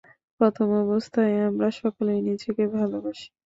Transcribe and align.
প্রথম 0.39 0.67
অবস্থায় 0.83 1.35
আমরা 1.49 1.67
সকলেই 1.79 2.19
নিজেকে 2.29 2.63
ভালবাসি। 2.75 3.27